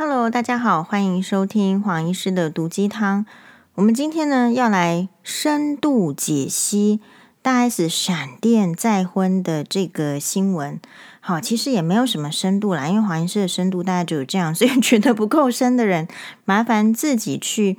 [0.00, 3.26] Hello，大家好，欢迎收听黄医师的毒鸡汤。
[3.74, 7.00] 我们今天呢要来深度解析
[7.42, 10.78] 大 S 闪电再婚的这个新闻。
[11.18, 16.06] 好，其实也没有什么深度啦，因为黄医师的深度大概就有这样，所以觉得不够深的人，
[16.44, 17.76] 麻烦自己去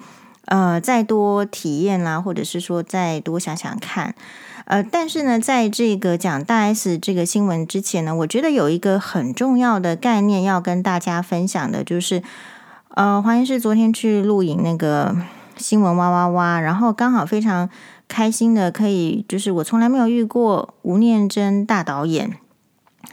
[0.48, 4.14] 呃再多体验啦，或者是说再多想想看。
[4.70, 12.22] 呃，但是呢，在这个讲大 S 这个新闻之前呢，我觉得有一个很重要的概念要跟大家分享的，就是
[12.90, 15.16] 呃，黄医师昨天去录影那个
[15.58, 17.68] 新闻哇哇哇，然后刚好非常
[18.08, 22.38] 开心的可以，就是我从来没有遇过吴念真大导演，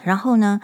[0.05, 0.61] 然后呢，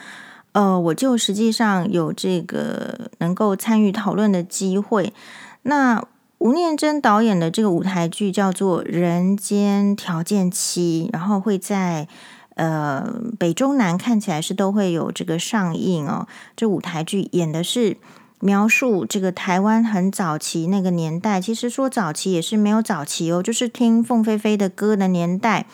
[0.53, 5.15] 呃，我就实际上有这个能够参与讨论的机会，
[5.63, 6.05] 那。
[6.43, 12.09] 吴念真导演的这个舞台剧叫做《人间条件七》，然后会在
[12.57, 16.27] 呃北中南看起来是都会有这个上映哦。
[16.57, 17.97] 这舞台剧演的是
[18.41, 25.67] 描述这个台湾很早期那个年代，其实说早期也是没有早期哦，就是听凤飞飞的歌的年代。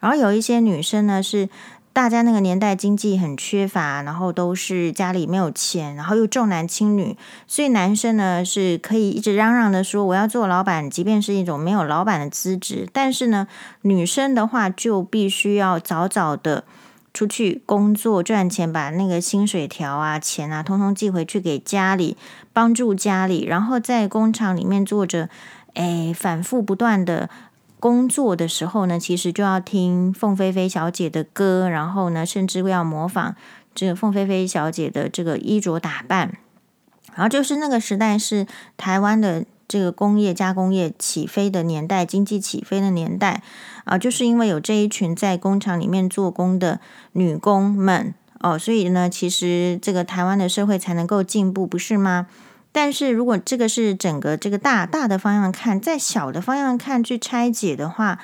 [0.00, 1.48] 然后有一些女生呢是。
[1.96, 7.16] 大家那个年代经济很缺乏，然后都是家里没有钱，然后又重男轻女，
[7.46, 12.86] 所以男生呢是可以一直嚷嚷的说我要做老板，即便是一种没有老板的资质。
[12.92, 13.48] 但是呢，
[13.80, 16.64] 女生的话就必须要早早的
[17.14, 22.18] 出去工作赚钱，把那个薪水条啊、钱啊，通通寄回去给家里，
[22.52, 25.30] 帮助家里，然后在工厂里面做着，
[25.72, 27.30] 哎，反复不断的。
[27.78, 33.36] 工作的时候呢，其实就要听凤飞飞小姐的歌，然后呢，甚至会要模仿
[33.74, 36.38] 这个凤飞飞小姐的这个衣着打扮。
[37.14, 38.46] 然后就是那个时代是
[38.76, 43.42] 台湾的这个工业加工业起飞的年代，经济起飞的年代
[43.84, 46.80] 啊，就是因为有这一群在工厂里面做工的
[47.12, 52.26] 女工们哦，所以呢，其实这个台湾的社会才能够进步，不是吗？
[52.76, 58.18] 但是如果这个是整个这个大大的方向看，在小的方向看去拆解的话，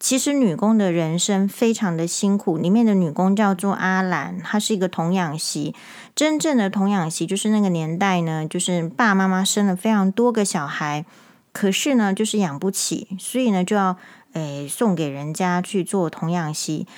[0.00, 2.58] 其实女工的人生非常的辛苦。
[2.58, 5.76] 里面的女工叫做阿兰，她是一个童养媳。
[6.16, 11.04] 真正的童养媳就是那个年代呢，就是爸爸妈妈生了非常多个小孩，
[11.52, 13.96] 可是呢就是养不起，所以呢就要
[14.32, 16.88] 诶送给人家去做童养媳。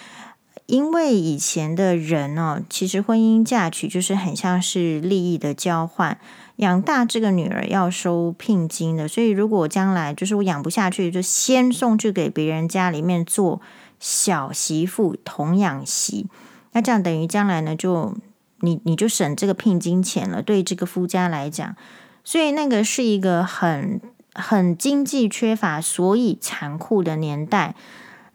[0.64, 6.16] 因为以前的人呢，其实婚姻嫁娶就是很像是利益的交换。
[6.56, 13.60] 养大这个女儿要收聘金的，所以如果将来就是我养不下去，就先送去给别人家里面做
[13.98, 16.28] 小媳妇、童养媳。
[16.70, 18.14] 那这样等于将来呢，就
[18.60, 20.40] 你你就省这个聘金钱了。
[20.40, 21.74] 对这个夫家来讲，
[22.22, 24.00] 所以那个是一个很
[24.32, 27.74] 很经济缺乏，所以残酷的年代。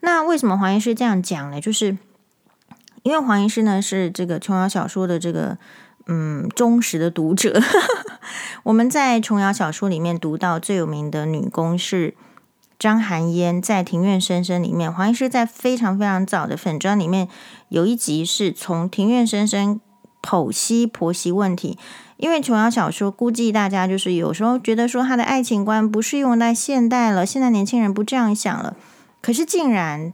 [0.00, 1.58] 那为什么黄医师这样讲呢？
[1.58, 1.96] 就是
[3.02, 5.56] 因为黄医师呢是这个琼瑶小说的这个。
[6.06, 7.60] 嗯，忠实的读者，
[8.64, 12.14] 我们在琼瑶小说里面读到最有名的女工是
[12.78, 17.28] 张含烟，在《庭院深深》里面，黄医师在非常非常早的粉专里面
[17.68, 19.74] 有一集是从《庭院深深》
[20.20, 21.78] 剖析婆媳问题，
[22.16, 28.74] 因为琼瑶小说估计大家就是有时候觉得说他的爱情观不适用在现代了，现在年轻人不这样想了，
[29.22, 30.12] 可是竟然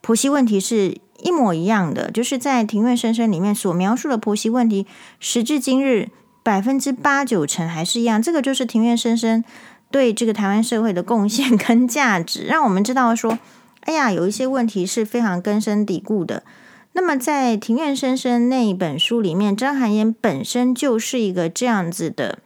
[0.00, 0.98] 婆媳问题是。
[1.26, 4.86] 一模一样的，就是在《庭院深深》里面所描述的婆媳问题，
[5.18, 6.10] 时至今日
[6.44, 8.22] 百分之八九成还是一样。
[8.22, 9.42] 这个就是《庭院深深》
[9.90, 13.36] 对这个台湾社会的贡献跟价值， 让我们知道说，
[13.80, 16.44] 哎呀，有一些问题是非常根深蒂固的。
[16.92, 22.38] 那么在《庭院深深》那一本书里面，张含烟本身就是一个这样子的。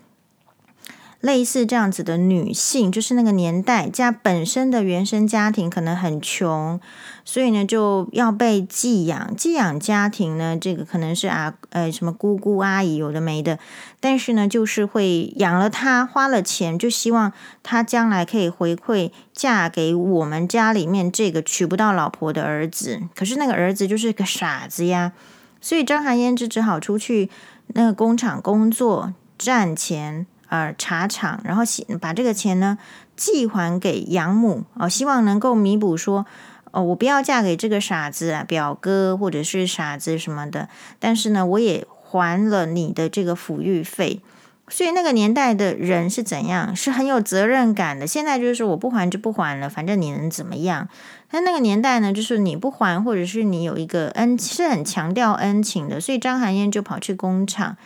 [1.21, 6.81] 类似这样子的女性，就是那个年代家本身的原生家庭可能很穷，
[7.27, 9.37] 所以呢就要被寄养。
[9.37, 13.59] 寄养家庭呢，这个可能是啊呃什么姑姑阿姨有的没的，
[14.01, 17.31] 但是呢就是会养了她，花了钱，就希望
[17.63, 22.99] 她将来可以回馈嫁给我们家里面这个娶不到老婆的儿子。
[23.15, 25.13] 可是那个儿子就是个傻子呀，
[25.61, 27.29] 所以张含烟就只好出去
[27.75, 30.27] 那个工厂工作赚钱。
[30.51, 31.63] 呃，茶厂，然后
[32.01, 32.77] 把这个钱呢
[33.15, 36.27] 寄还给养母哦，希望能够弥补说，
[36.73, 40.69] 哦，我不要嫁给这个傻子啊，表哥或者是傻子什么的，
[40.99, 44.21] 但是呢，我也还了你的这个抚育费。
[44.69, 46.75] 所以那个年代的人是怎样？
[46.75, 48.05] 是很有责任感的。
[48.05, 50.89] 现在就是我不还就不还了，反正你能怎么样？
[51.31, 56.01] 但那个年代呢，就是你不还，或者是你有一个恩，是很强调恩情的。
[56.01, 57.77] 所以张含烟就跑去工厂。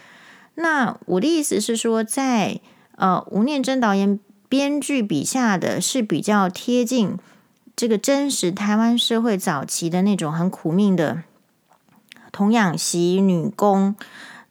[0.57, 2.61] 那我的意思是说，在
[2.97, 4.19] 呃吴念真导演
[4.49, 7.17] 编剧笔下的是比较贴近
[7.75, 11.25] 这个真实台湾社会早期的那种很苦命的
[12.31, 13.97] 童养媳女工，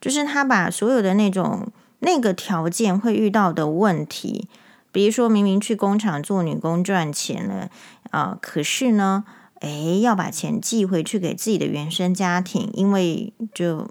[0.02, 1.68] 就是他把所有的那种
[2.00, 4.50] 那个条件会遇到的问题，
[4.92, 7.70] 比如说明明去工厂做女工赚钱了
[8.12, 9.24] 啊、可是呢，
[9.62, 13.90] 诶，要把钱寄回去给自己的原生家庭，因为就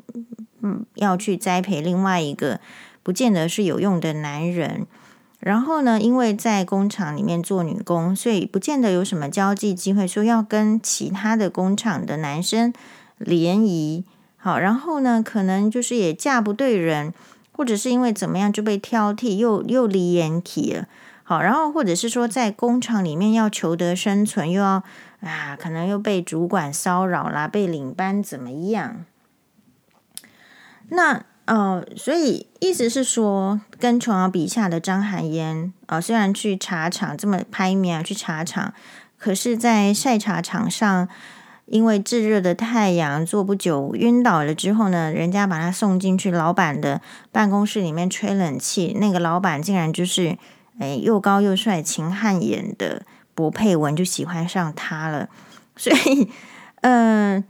[0.63, 2.59] 嗯要去栽培另外一个
[3.03, 4.87] 不见得是有用的男人。
[5.39, 12.73] 然后呢，因为在工厂里面做女工，所以不见得有什么交际机会，说要跟其他的工厂的男生
[13.19, 14.05] 联谊。
[14.37, 17.13] 好，然后呢，可能就是也嫁不对人。
[17.55, 20.89] 或者是因为怎么样就被挑剔，又又离眼体了。
[21.23, 24.83] 好，然后或者是说在工厂里面要求得生存，又要
[25.21, 29.05] 啊，可能又被主管骚扰啦，被领班怎么样？
[30.93, 38.73] 那呃，所以意思是说，跟琼瑶笔下的张含烟啊，虽然去茶厂这么拍面，去茶厂，
[39.19, 41.09] 可是在晒茶场上。
[41.67, 47.01] 因为炙热的太阳坐不久晕倒了之后呢，人家把他送进去老板的
[47.31, 48.95] 办公室里面吹冷气。
[49.01, 50.37] 那个老板竟然就是
[50.81, 53.03] 诶又高又帅、秦汉演的
[53.35, 55.29] 薄佩文，就喜欢上他了。
[55.77, 56.29] 所以，
[56.83, 57.43] 嗯、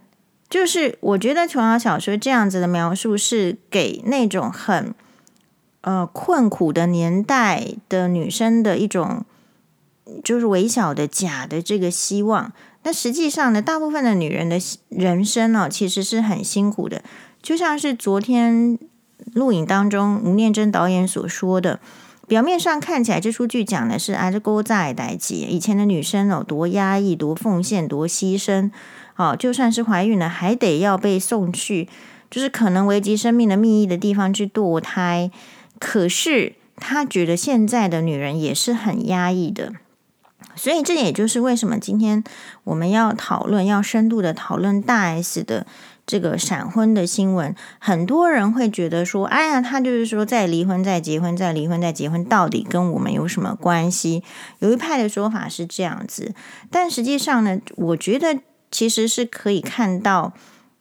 [0.53, 4.95] 就是我觉得琼瑶小说这样子的描述是给那种很
[5.81, 9.25] 呃困苦的年代的女生的一种，
[10.23, 12.53] 就是微小的假的这个希望。
[12.83, 14.59] 那实际上呢，大部分的女人的
[14.91, 17.03] 人生呢、哦，其实是很辛苦的。
[17.41, 18.79] 就像是昨天
[19.33, 21.81] 录影当中吴念真导演所说的，
[22.29, 28.71] 表面上看起来这出剧讲的是啊，这古早代志，以前的女生哦，多压抑、多奉献、多牺牲，
[29.17, 31.88] 哦，就算是怀孕了，还得要被送去，
[32.31, 35.31] 就是可能危及生命的秘密的地方去堕胎。
[35.79, 39.73] 可是他觉得现在的女人也是很压抑的。
[40.55, 42.23] 所以，这也就是为什么今天
[42.64, 45.67] 我们要讨论，要深度的讨论大 S 的
[46.06, 47.55] 这个闪婚的新闻。
[47.79, 54.23] 很多人会觉得说：“哎呀，他就是说再离婚、再结婚、再离婚、再结婚，到底跟我们有什么关系？”
[54.61, 56.35] 有一派的说法是这样子，
[56.70, 58.38] 但实际上呢，我觉得
[58.73, 60.33] 其实是可以看到，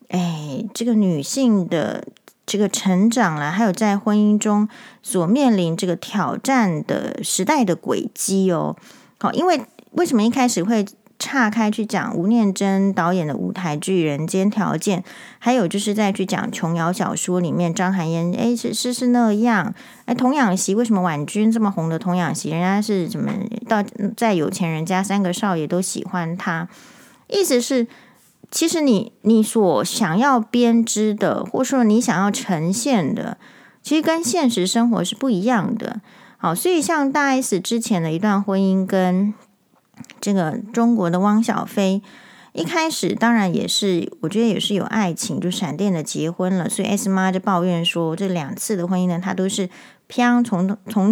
[0.07, 2.07] 哎，这个女性的
[2.45, 4.67] 这个成长啦，还有在婚姻中
[5.03, 8.75] 所面临这个挑战的时代的轨迹哦。
[9.19, 9.61] 好，因为
[9.91, 10.83] 为什么一开始会
[11.19, 14.99] 岔开去讲吴念真导演的舞台剧《人间条件》，
[15.37, 19.71] 还有就是再去讲琼瑶小说里面张含烟，哎，是是是那样，
[20.05, 23.31] 哎，童养媳为什么婉君这么红的童养媳，人家是什么
[23.67, 23.83] 到
[24.17, 26.67] 在有钱人家，三个少爷都喜欢她，
[27.31, 27.87] 意思是，
[28.51, 33.37] 其实你你所想要编织的，或者说你想要呈现的，
[33.81, 36.01] 其实跟现实生活是不一样的。
[36.37, 39.33] 好，所以像大 S 之前的一段婚姻跟
[40.19, 42.01] 这个中国的汪小菲，
[42.53, 46.67] 一开始当然也是，我觉得也是有爱情，就闪电的结婚了。
[46.67, 49.69] 所以 S 妈就抱怨说，这两次的婚姻呢，她都是
[50.11, 51.11] 啪从从，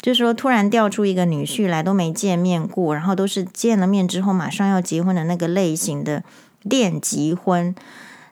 [0.00, 6.22] 就是说突然调出一个女婿来，都没见面过，然后都是见了面之后马上要结婚的那个类型的
[6.68, 7.74] 电击婚。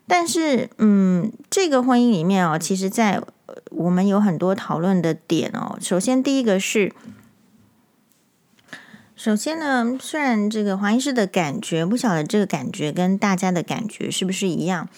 [0.07, 3.23] 但是，嗯，这个婚姻里面哦，其实在。
[3.71, 5.77] 我们有很多讨论的点哦。
[5.81, 6.93] 首先，第一个是，
[9.15, 14.89] 首先呢，虽然这个黄医师的感觉，不晓得这个感觉跟大家的感觉是不是一样。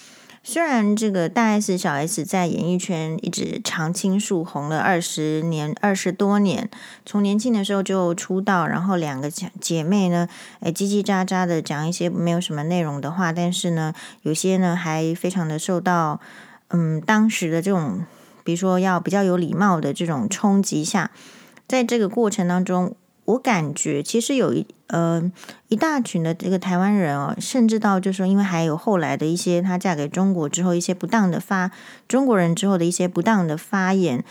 [0.49, 6.69] 虽然这个大 S 小 S 在演艺圈一直常青树，红了二十年、二十多年，
[7.05, 10.29] 从年轻的时候就出道，然后两个姐妹呢，
[10.61, 16.21] 哎，叽叽喳喳的讲一些没有什么内容的话，但是呢，有些呢还非常的受到
[16.69, 18.05] 嗯当时的这种。
[18.45, 21.11] 比如说，要比较有礼貌的这种冲击下，
[21.67, 22.95] 在这个过程当中，
[23.27, 25.31] 我感觉其实有一呃
[25.67, 31.69] 一大群的这个台湾人哦，甚至到就是说，因为还有后来的一些她嫁给中国之后一些不当的发
[32.07, 34.23] 中国人之后的一些不当的发言，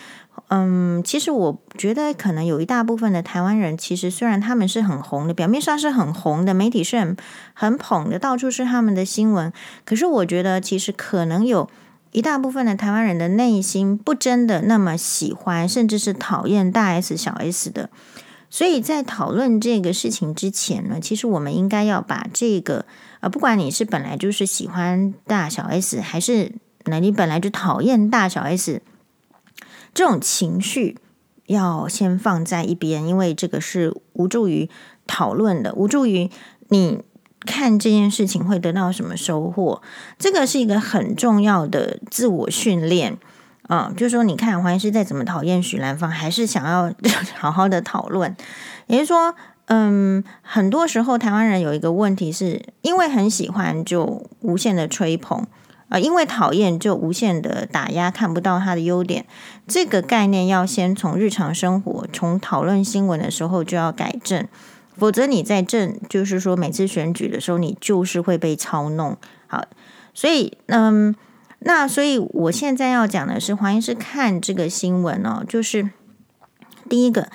[0.49, 7.15] 嗯，其实我觉得可能有一大部分的台湾人，其实虽然他们是很红的，表面上是很红的，媒体是很
[7.53, 9.53] 很捧的，到处是他们的新闻，
[9.85, 11.69] 可是我觉得其实可能有。
[12.13, 17.91] 一大部分的台湾人的内心不真的那么喜欢，甚至是讨厌大 S 小 S 的，
[18.51, 22.87] 所以在讨论这个事情之前呢，其实我们应该要把这个，
[23.21, 26.53] 呃，不管你是本来就是喜欢大小 S，还是
[26.85, 28.83] 那你本来就讨厌大小 S，
[29.93, 30.99] 这种情绪
[31.47, 34.71] 要先放在一边，因为这个是无助于
[35.07, 36.31] 讨论的，无助于
[36.69, 37.03] 你。
[37.45, 39.81] 看这件事情会得到什么收获？
[40.19, 43.19] 这个是一个很重要的自我训练
[43.69, 43.97] 啊、嗯！
[43.97, 46.93] 就是说，你看黄医师再怎么讨厌许兰芳，还是想要
[47.37, 48.35] 好好的讨论。
[48.87, 49.35] 也就是说，
[49.67, 55.45] 嗯，很多时候台湾人有一个问题是，因为很喜欢就无限的吹捧，
[55.89, 59.27] 呃，因为讨厌就无限的打压，看不到他的优点。
[59.67, 64.47] 这个概念要先从日常生活，从讨论新闻的时候就要改正，
[64.97, 69.17] 否则你在政，就是说每次选举的时候，你就是会被操弄。
[69.49, 69.65] 好，
[70.15, 71.15] 所以嗯，
[71.67, 75.91] 那所以我现在要讲的是，黄医师看这个新闻哦，就是
[76.89, 77.29] 第一个。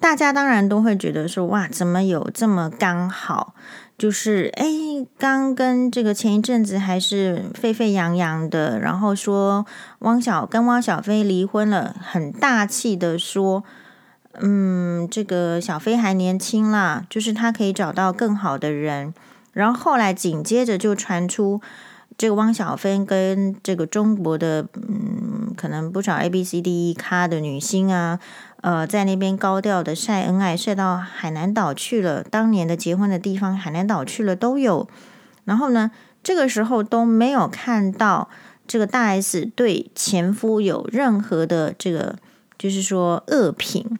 [0.00, 3.52] 大家当然都会觉得说，哇，怎么有这么刚好？
[3.96, 4.64] 就是哎，
[5.18, 9.66] 刚跟这个前一阵子还是沸沸扬扬的，然后说
[10.00, 13.64] 汪小跟汪小菲离婚了，很大气的说，
[14.34, 19.12] 嗯，这个小菲还年轻啦，就是他可以找到更好的人。
[19.52, 21.60] 然后后来紧接着就传出
[22.18, 28.18] 这个汪小菲跟这个中国的，嗯，可能不少 A B C D E 咖的女星啊。
[28.60, 34.88] 呃，在那边高调的晒恩爱，晒到海南岛去了，当年的结婚的地方，海南岛去了都有。
[35.44, 35.92] 然后呢，
[36.24, 38.28] 这个时候都没有看到
[38.66, 42.16] 这个大 S 对前夫有任何的这个，
[42.58, 43.96] 就是说恶评。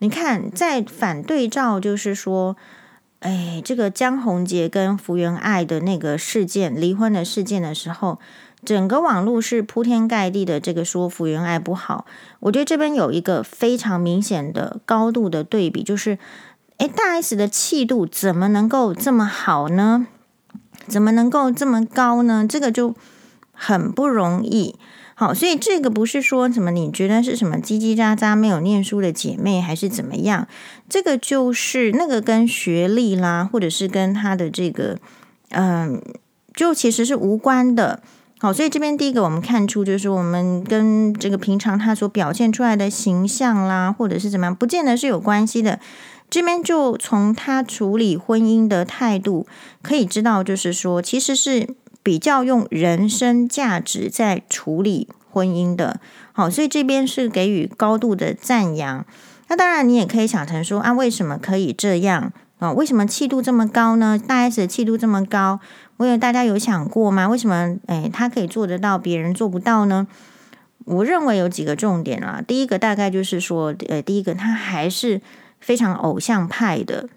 [0.00, 2.56] 你看，在反对照，就是说，
[3.20, 8.18] 哎，这个江宏杰跟福原爱的那个事件，离婚的事件的时候。
[8.62, 12.04] 整个网络是铺天盖地的这个说福原爱不好，
[12.40, 16.18] 我觉得这边有一个非常明显的高度的对比，就是，
[16.76, 20.06] 诶，大 S 的气度怎么能够这么好呢？
[20.86, 22.46] 怎么能够这么高呢？
[22.46, 22.94] 这个就
[23.52, 24.76] 很不容易。
[25.14, 30.46] 好，所以这个不是说什么你觉得是什么叽叽喳喳没有念书的姐妹还是怎么样？
[30.90, 34.98] 这个就是那个跟学历啦，或者是跟他的这个，
[35.50, 36.02] 嗯，
[36.52, 38.02] 就其实是无关的。
[38.40, 45.78] 好，所以这边第一个我们看出，就是我们跟这个平常他所表现出来的形象啦，或者是怎么样，不见得是有关系的。
[46.30, 49.46] 这边就从他处理婚姻的态度
[49.82, 51.68] 可以知道，就是说其实是
[52.02, 56.00] 比较用人生价值在处理婚姻的。
[56.32, 59.04] 好，所以这边是给予高度的赞扬。
[59.50, 62.70] 那当然，你也可以想成说啊，为什么可以这样啊？
[62.70, 64.16] 为什么气度这么高呢？
[64.16, 65.58] 大 S 的气度这么高？
[65.96, 67.28] 我有大家有想过吗？
[67.28, 70.06] 为什么诶他可以做得到，别人做不到呢？
[70.84, 72.40] 我认为有几个重点啊。
[72.46, 75.20] 第一个大概就是说，呃，第一个他还是
[75.58, 77.08] 非常偶像派的，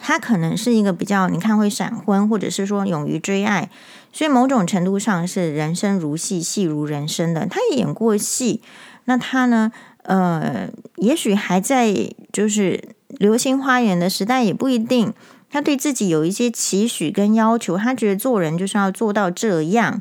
[0.00, 3.68] 他可能是一个比较你看会闪婚，或者是说勇于追爱，
[4.10, 7.44] 所以某种程度上是人生如戏，戏如人生的。
[7.44, 8.62] 他也演过戏，
[9.04, 9.70] 那他呢？
[10.02, 11.94] 呃，也许还在
[12.32, 15.12] 就是流星花园的时代，也不一定。
[15.50, 20.00] 他对自己有一些期许跟要求，他觉得做人就是要做到这样，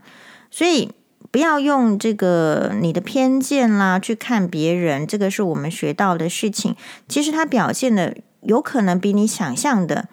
[0.49, 0.89] 所以
[1.29, 6.75] 不要用这个你的偏见啦去看别人，这个是我们学到的事情。
[7.09, 10.07] 其实他表现的有可能比你想象的，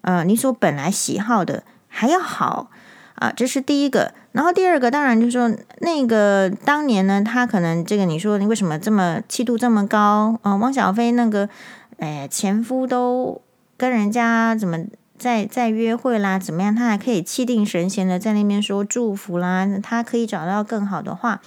[0.00, 2.70] 呃，你所本来喜好的还要好
[3.18, 4.12] 啊，这是第一个。
[4.32, 10.56] 然后第二个，当然就是说那个当年呢，他可能这个你说你为什么这么气度这么高啊？
[10.56, 11.48] 汪小菲那个，
[11.98, 13.40] 哎，前夫都。
[13.78, 14.76] 跟人家怎么
[15.16, 16.36] 在在约会啦？
[16.36, 16.74] 怎么样？
[16.74, 19.68] 他还可以气定神闲的在那边说祝福啦。
[19.80, 21.40] 他可以找到更好的话，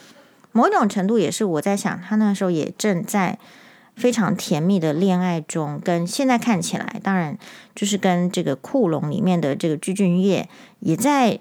[0.53, 3.37] 某种程度也是我在想，他那时候也正在
[3.97, 5.77] 非常甜蜜的恋爱中。
[5.83, 7.37] 跟现在看起来，当然
[7.75, 10.45] 就是跟这个库龙里面的这个具俊曄
[10.79, 11.37] 也在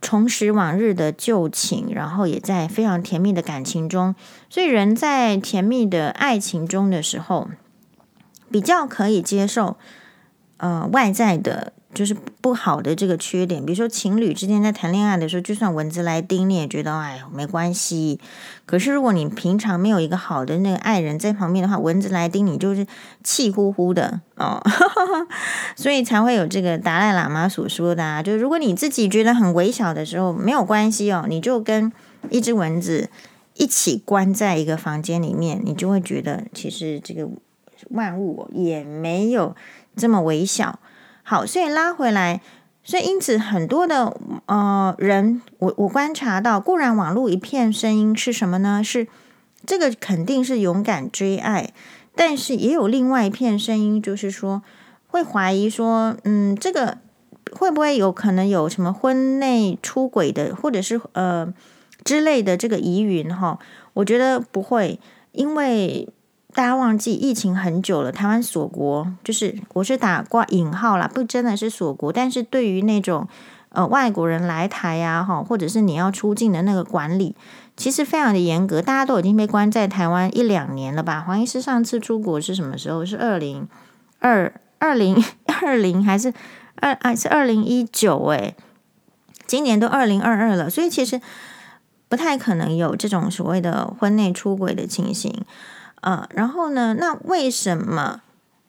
[0.00, 4.14] 重拾往日的旧情，然后也在非常甜蜜的感情中。
[4.48, 7.48] 所以人在甜蜜的爱情中的时候，
[8.50, 9.76] 比较可以接受。
[10.58, 18.20] 呃，外在的就是不好的这个缺点，比如说情侣之间在谈恋爱的时候，就算蚊子来叮，你也觉得哎，没关系。
[18.64, 22.86] 可是如果你平常没有一个好的那个爱人在旁边的话，蚊子来叮你就是
[23.24, 24.62] 气呼呼的哦，
[25.74, 31.90] 所以才会有这个达赖喇嘛所说的啊，就是如果你自己觉得很微小的时候，没有关系哦，你就跟
[32.30, 33.10] 一只蚊子
[33.54, 37.28] 一起关在一个房间里面，你就会觉得其实这个
[37.90, 39.56] 万物也没有。
[39.96, 40.78] 这么微小，
[41.28, 42.40] 好，所以拉回来，
[42.82, 48.82] 所以因此很多的呃人，我我观察到，固然网络一片声音是什么呢？
[48.82, 49.06] 是
[49.66, 51.74] 这个肯定是勇敢追爱，
[52.16, 54.62] 但是也有另外一片声音，就是说
[55.06, 56.96] 会怀疑说，嗯，这个
[57.52, 61.52] 会不会有可能有什么婚内出轨的，或者是呃
[62.04, 63.58] 之类的这个疑云哈？
[63.92, 64.98] 我觉得不会，
[65.32, 66.08] 因为。
[66.54, 73.28] 大家忘记疫情很久了，台湾锁国，就是我是打挂引号啦，不真的是锁国，但是对于那种
[73.68, 77.36] 呃外国人来台呀，哈，或者是你要出境的那个管理，
[77.76, 81.20] 其实非常的严格，大家都已经被关在台湾一两年了吧？
[81.20, 83.04] 黄医师上次出国是什么时候？
[83.04, 83.68] 是二零
[84.18, 85.22] 二二零
[85.62, 86.32] 二零还是
[86.76, 88.24] 二啊是二零一九？
[88.32, 88.54] 哎，
[89.46, 91.20] 今年都二零二二了，所以其实
[92.08, 95.44] 不太可能有这种所谓的婚内出轨的情形。
[96.00, 98.22] 呃，然后呢，那为什么？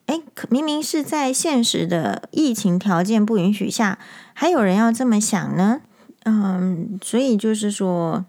[0.07, 0.19] 哎，
[0.49, 3.99] 明明是在现实的疫情条件不允许下，
[4.33, 5.81] 还有人要这么想呢？
[6.25, 8.25] 嗯，所以就是说，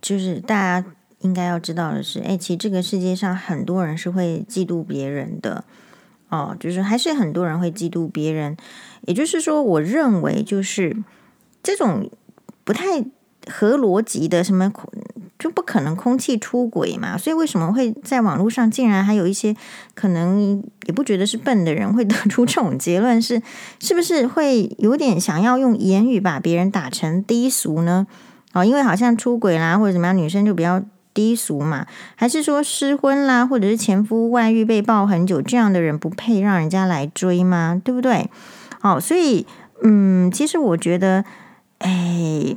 [0.00, 0.88] 就是大家
[1.20, 5.62] 应该要知道的是，哎，其实这个世界上很多人是会嫉妒别人的
[6.30, 8.56] 哦，就是还是很多人会嫉妒别人。
[9.02, 10.96] 也就是说，我认为就是
[11.62, 12.10] 这种
[12.64, 13.04] 不太
[13.46, 14.72] 合逻辑的什么。
[15.38, 19.54] 就不可能空气出轨嘛，所以为什么会在网络上竟然还有一些
[19.94, 23.20] 可能也不觉得是笨的人会得出这种结论？
[23.20, 23.42] 是
[23.78, 28.06] 是不是会有点想要用言语把别人打成低俗呢？
[28.54, 31.86] 哦，因为好像出轨啦或者怎么样，女生就比较低俗嘛？
[32.14, 37.78] 还是说失婚啦，或者是前夫外遇被爆很久这样的人不配让人家来追吗？
[37.84, 38.30] 对不对？
[38.80, 39.46] 好，所以
[39.82, 41.26] 嗯，其实我觉得，
[41.80, 42.56] 哎。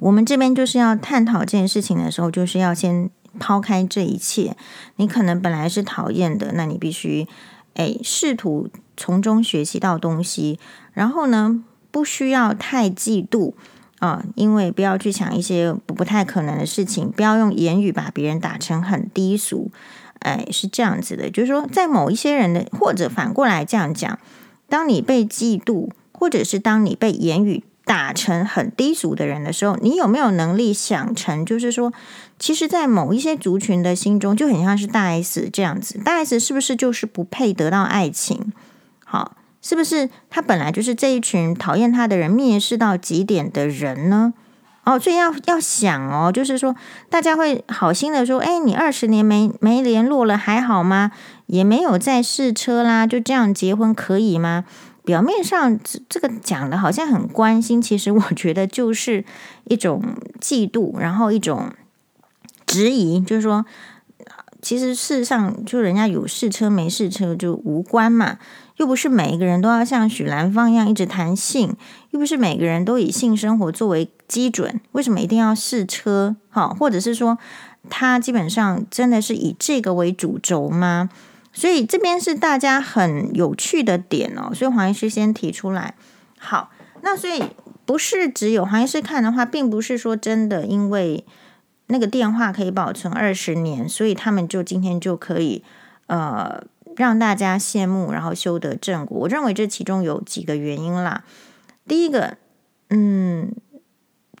[0.00, 4.56] 我们这边就是要探讨这件事情的时候，就是要先抛开这一切。
[4.96, 7.26] 你可能本来是讨厌的，那你必须
[7.74, 10.58] 诶试图从中学习到东西。
[10.92, 13.54] 然后呢，不需要太嫉妒
[13.98, 19.70] 啊，因为不要去想一些不不太可能的事情，不要用言语把别人打成很低俗。
[20.20, 24.18] 哎，是这样子的，就是说，在某一些人的，或者反过来这样讲，
[24.68, 27.62] 当你被嫉妒，或者是当你被言语。
[27.86, 31.92] 打成很低俗的人的时候，你有没有能力想成，就是说，
[32.36, 35.96] 其实，在某一些族群的心中，就很像是大 S 这样子。
[36.04, 38.52] 大 S 是不是就是不配得到爱情？
[39.04, 44.34] 好，是不是他本来就是这一群讨厌他的人蔑视到极点的人呢？
[44.82, 46.74] 哦，所以要要想哦，就是说，
[47.08, 51.12] 大家会好心的说，哎，你二十年没没联络了，还好吗？
[51.46, 54.64] 也没有再试车啦，就这样结婚可以吗？
[55.06, 59.24] 表面上这这个讲的好像很关心，其实我觉得就是
[59.64, 60.02] 一种
[60.40, 61.72] 嫉妒，然后一种
[62.66, 63.64] 质疑，就是说，
[64.60, 68.38] 其实事实上就人家有试车没试车就无关嘛，
[68.78, 71.76] 又不是每一个人都要像许兰芳一样一直谈性，
[72.10, 76.34] 又不是每个人都以性生活作为基准，为什么一定要试车？
[76.50, 77.38] 哈，或者是说
[77.88, 81.08] 他基本上真的是以这个为主轴吗？
[81.56, 85.94] 所以这边是大家很有趣的点哦，所以黄医师先提出来。
[86.38, 87.42] 好，那所以
[87.86, 91.24] 不是只有黄医师看的话，并不是说真的，因为
[91.86, 95.64] 那个电话可以保存二十年，所以他们就今天就可以
[96.08, 96.62] 呃
[96.94, 99.20] 让大家羡慕，然后修得正果。
[99.20, 101.24] 我认为这其中有几个原因啦。
[101.88, 102.36] 第一个，
[102.90, 103.50] 嗯，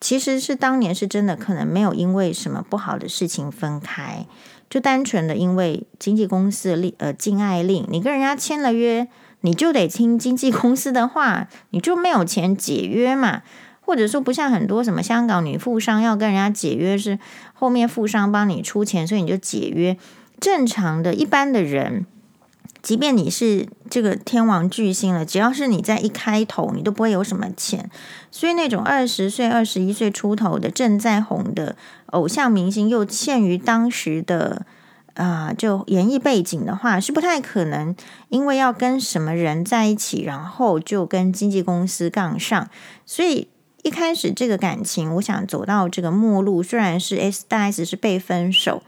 [0.02, 4.26] 其实是当年是真的可能没有因为什么不好的事情分开。
[4.76, 9.08] 就单纯的因为经纪公司的令呃禁爱令，你跟人家签了约，
[9.40, 13.40] 你就得听经纪公司的话，你就没有钱解约嘛？
[13.80, 17.18] 或者说不像很多什么香港女富商要跟人家解约，是
[17.54, 19.96] 后面富商帮你出钱，所以你就解约。
[20.38, 22.04] 正常的一般的人，
[22.86, 27.90] 即便你是这个天王巨星了，只要是你在一开头，你都不会有什么钱。
[28.30, 31.74] 所以那种二十岁、二十一岁出头的正在红的。
[32.12, 34.64] 偶像明星又限于当时的
[35.14, 37.92] 啊、就演艺背景的话，是不太可能，
[38.28, 42.70] 因为要跟什么人在一起，然后就跟经纪公司杠上。
[43.04, 43.48] 所以
[43.82, 48.84] 一开始这个感情，我想走到这个末路，虽然是 S 大 S 是被分手，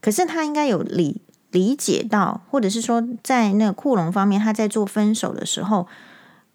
[0.00, 1.20] 可是他应该有理
[1.54, 5.88] 理解到，或者是说在那个库龙方面，他在做分手的时候，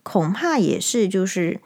[0.04, 1.60] 恐怕也是就是。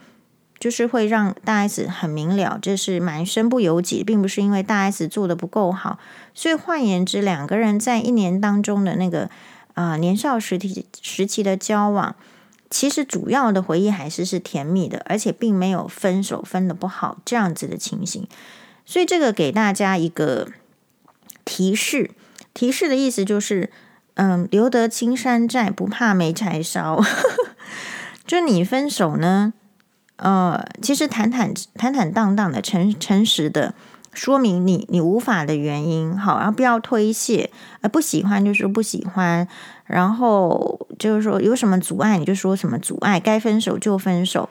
[0.59, 5.99] 就是会让大 S 很明了，这是蛮身不由己，并不是因为大 S 做的不够好。
[6.33, 9.29] 所以换言之，两个人在一年当中的那个
[9.73, 12.15] 啊、年少时期时期的交往，
[12.69, 18.25] 其实主要的回忆还是是甜蜜的，而且并没有分手分的不好这样子的情形。
[18.85, 20.47] 所以这个给大家一个
[21.43, 22.11] 提示，
[22.53, 23.71] 提示的意思就是，
[24.15, 27.01] 嗯，留得青山在，不怕没柴烧。
[28.25, 29.53] 就你分手呢？
[30.17, 33.73] 呃，其实坦坦坦坦荡荡的、诚诚实的
[34.13, 37.49] 说明你你无法的原因，好，然后不要推卸，
[37.81, 39.47] 呃，不喜欢就说不喜欢，
[39.85, 44.47] 然后就是说有什么阻碍你就说什么阻碍，该分手就分手。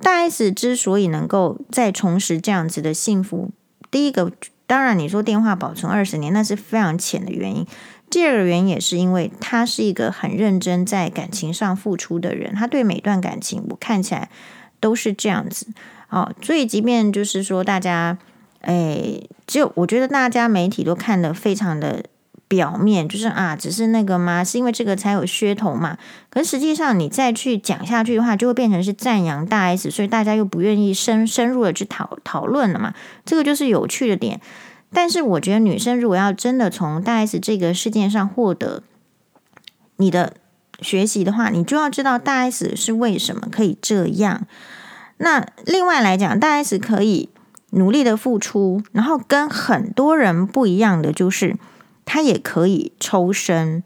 [0.00, 3.50] 大 S 之所以能够再重拾这样子的幸福，
[3.90, 4.32] 第一个
[4.72, 7.66] 当然你说电话保存二十年，那是非常浅的原因。
[8.08, 14.30] 第二个原因也是因为他是一个很认真在感情上付出的人，他对每段感情我看起来。
[14.80, 15.68] 都是这样子
[16.08, 18.18] 哦，所以即便就是说大家，
[18.62, 22.04] 哎，就我觉得大家媒体都看得非常的
[22.52, 24.44] 表面，就是啊，只是那个吗？
[24.44, 25.96] 是因为这个才有噱头嘛？
[26.28, 32.92] 可实际上，你再去讲下去的话，就会变成是赞扬大 S，所以大家又不愿意深深入的去讨讨论了嘛。
[33.24, 34.38] 这个就是有趣的点。
[34.92, 38.82] 但是我觉得，女生如果要真的从大 S 这个事件上获得
[39.96, 40.34] 你的
[40.82, 44.46] 学习的话，你就要知道大 S 是为什么可以这样。
[45.16, 47.30] 那另外来讲，大 S 可以
[47.70, 51.56] 努力的付出，然后跟很多人不一样的就是，
[52.04, 53.82] 她也可以抽身。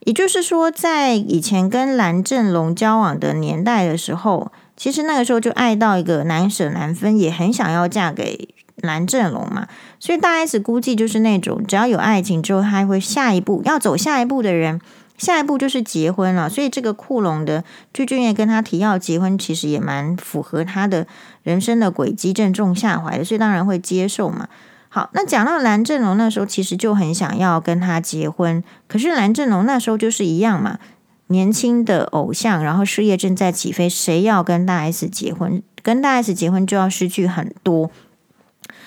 [0.00, 9.66] 也就是说，在以前跟蓝正龙交往的年代的时候，其实那个时候就爱到一个难舍难分，也很想要嫁给蓝正龙嘛。
[9.98, 14.80] 所以大 S 估计就是那种，只要有爱情之后，他还会下一步要走下一步的人。
[15.16, 21.06] 下一步就是结婚了，所以这个库龙的具俊曄跟他提要结婚，其实也蛮符合他的
[21.44, 24.48] 人生的轨迹，正中下怀的，所以当然会接受嘛。
[24.94, 30.78] 好，那讲到蓝正龙那时候，其实就很想要跟他结婚，可是蓝正龙那时候就是一样嘛，
[31.26, 35.60] 年轻的偶像，然后事业正在起飞，谁要跟大 S 结婚？
[35.82, 37.90] 跟大 S 结婚就要失去很多，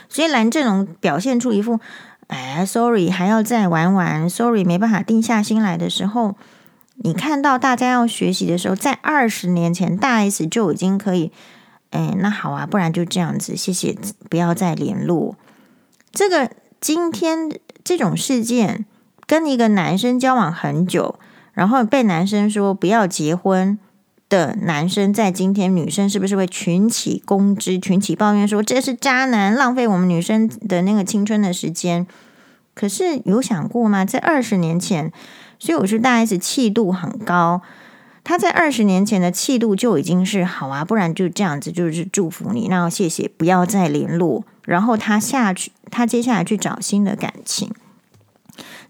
[0.07, 1.81] 所以蓝正龙表现出一副。
[2.27, 6.35] 哎，sorry，还要再玩玩，sorry，没办法定下心来的时候，
[6.95, 11.33] 你看到大家要学习的时候，在二十年前，大 S 就已经可以，
[11.89, 13.93] 哎，那好啊，不然就这样子，谢谢，
[14.29, 15.35] 不要再联络。
[16.17, 16.49] 这个
[16.81, 18.87] 今天这种事件，
[19.27, 21.19] 跟一个男生交往很久，
[21.53, 23.77] 然后被男生说不要结婚。
[24.27, 32.07] 的男生在今天，女生是不是会群起攻之、群起抱怨说这是渣男，浪费我们女生的那个青春的时间？
[32.73, 34.03] 可是有想过吗？
[34.03, 35.13] 在二十年前，
[35.59, 37.61] 所以我说大 S 气度很高。
[38.23, 44.43] 他在二十年前的气度就已经是好啊，不然就这样子，就是祝福你，那谢谢，不要再联络。
[44.63, 47.71] 然后他下去，他接下来去找新的感情，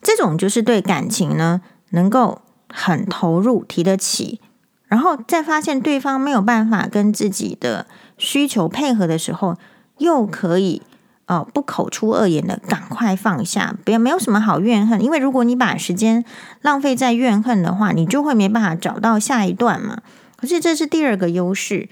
[0.02, 4.40] 这种就是对感情呢能够很投入，提得起。
[4.88, 9.58] 然后再发现对方没有办法跟自己的需求配合的时候，
[9.98, 10.82] 又可以
[11.26, 16.24] 呃不口出恶言的赶快放下，不要没有什么好怨恨，因为如果你把时间
[16.62, 20.02] 浪费在怨恨的话，你就会没办法找到下一段嘛。
[20.38, 21.90] 可是这是第二个优势。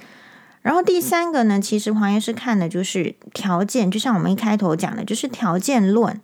[0.65, 6.19] 然后第三个呢，其实黄医师看的就是条件，就像我们一开头讲的，就是条件论，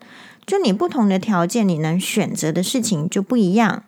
[0.48, 3.84] 就你不同的条件，你能选择的事情就不一样。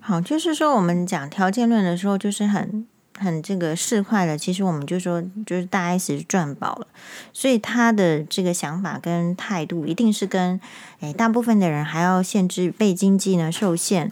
[0.00, 2.84] 好，就是说我们讲条件论的时候，就是很
[3.16, 4.36] 很这个市侩的。
[4.36, 6.88] 其实我们就说，就是大 S 赚饱了，
[7.32, 10.60] 所以他的这个想法跟态度，一定是跟
[10.98, 14.10] 诶大部分的人还要限制被经济呢受限，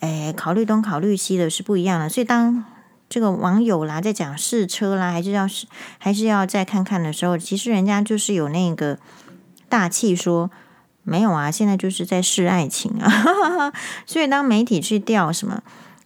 [0.00, 2.10] 诶考虑东考虑西的是不一样的。
[2.10, 2.62] 所以当
[3.10, 5.66] 这个网友啦在讲试车啦，还是要试
[5.98, 8.98] 还是要再看看的时候，其实人家就是有那个
[9.68, 10.50] 大气说。
[11.02, 13.72] 没有啊，现在就是在试爱情啊，
[14.04, 15.60] 所以当媒体去调什么，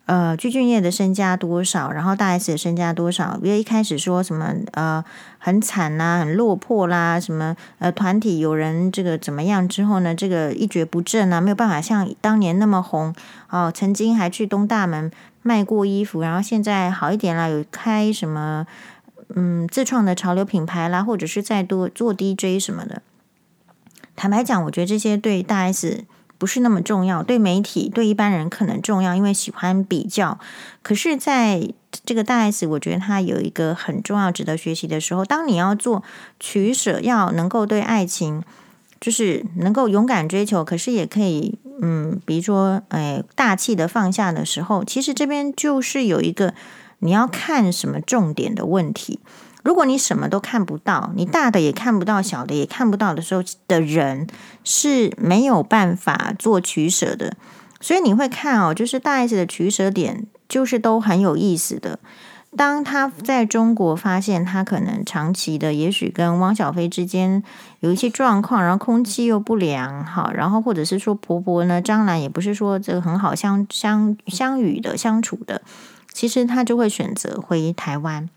[0.06, 5.04] 呃，具俊晔的身家多少，然后大 S 的身家多少，因为一开始说什么呃
[5.44, 13.14] 很惨啦，很落魄啦，什么呃团体有人这个怎么样之后呢，这个一蹶不振啊，没有办法像当年那么红
[13.50, 15.10] 哦，曾经还去东大门
[15.42, 18.66] 卖过衣服，然后现在好一点啦，有开什么
[19.34, 23.02] 嗯自创的潮流品牌啦，或者是再多做 DJ 什么的。
[24.16, 26.04] 坦白讲，我觉得这些对大 S
[26.38, 30.38] 不是那么重要，对媒体、对一般人可能重要，因为喜欢比较。
[30.82, 31.68] 可是，在
[32.04, 36.02] 这个大 S，我觉得他有一个很重要、值得学习的时候，当你要做
[36.40, 38.42] 取舍，要能够对爱情
[39.00, 46.54] 就是能够勇敢追求，可是也可以，嗯，比如说，哎，大气的放下的时候，其实这边就是有一个
[47.00, 49.20] 你要看什么重点的问题。
[49.62, 54.26] 如果你什么都看不到，你大的也看不到，小的也看不到的时候的人
[54.62, 57.34] 是没有办法做取舍的。
[57.80, 61.98] 所以你会看哦，就是大 S 的取舍点就是都很有意思的。
[62.56, 67.42] 当他在中国发现他可能长期的，也许跟汪小菲之间
[67.80, 75.62] 有一些状况，然后空气又不良，好，然后或者是说婆婆呢，张兰也不是说这个很好相相相与的相处的，
[76.12, 78.30] 其实他就会选择回台湾。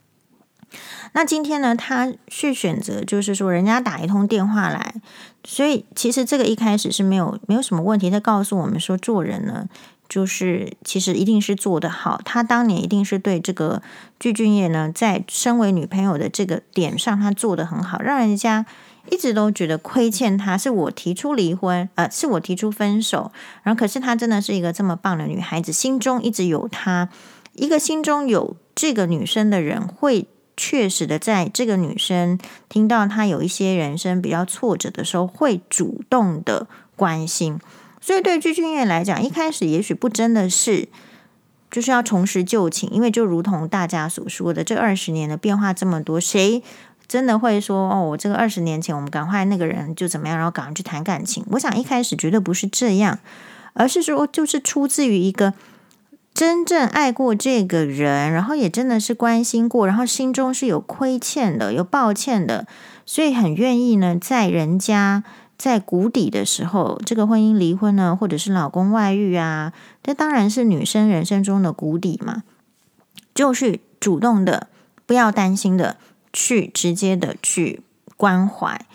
[1.14, 4.96] 那今天呢，他去选择，就是说人家打一通电话来，
[5.44, 8.10] 所以其实这个一开始是没有没有什么问题。
[8.10, 9.70] 他告诉我们说，做人呢，
[10.08, 12.22] 就是其实一定是做得好。
[12.24, 13.82] 他当年一定是对这个
[14.20, 18.66] 具俊曄呢，在身为女朋友的这个点上，他做得很好，让人家
[19.12, 20.58] 一直都觉得亏欠他。
[20.58, 23.32] 是我提出离婚，呃，是我提出分手，
[23.64, 27.10] 然后可是他真的是一个这么棒的女孩子，心中一直有他，
[27.54, 30.28] 一个心中有这个女生的人会。
[30.60, 36.66] 确实的，在这个女生听到她有一些人生比较挫折的时候，会主动的
[36.96, 37.60] 关心。
[38.08, 40.88] 所以对具俊曄来讲，一开始也许不真的是
[41.70, 46.64] 就是要重拾旧情，因为就如同大家所说的，这二十年的变化这么多，谁
[47.06, 51.44] 真的会说哦，我这个二十年前我们赶快那个人就怎么样，然后赶快去谈感情？
[51.52, 53.20] 我想一开始绝对不是这样，
[53.74, 55.54] 而是说就是出自于一个。
[56.34, 62.68] 真正爱过这个人，然后也真的是关心过，然后心中是有亏欠的，有抱歉的，
[63.08, 65.24] 所以很愿意呢，在人家
[65.58, 72.44] 在谷底的时候，这个婚姻离婚呢，或者是老公外遇啊，这当然是女生人生中的谷底嘛，
[73.34, 74.68] 就是主动的，
[75.06, 75.98] 不要担心的，
[76.32, 77.82] 去直接的去
[78.16, 78.86] 关怀。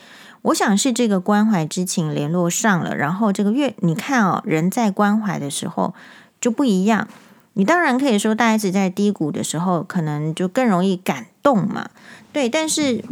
[0.43, 5.95] 我想是这个关怀之情联络上了，然后这个月你看哦，人在关怀的时候
[6.41, 7.09] 就不一样。
[7.55, 11.91] 你当然可以说，大 S 在低谷的时候，可能就更容易感动嘛，
[12.33, 12.49] 对。
[12.49, 13.05] 但是